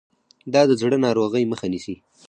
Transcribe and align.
دا 0.53 0.61
د 0.69 0.71
زړه 0.81 0.97
ناروغۍ 1.05 1.43
مخه 1.51 1.67
نیسي. 1.73 1.95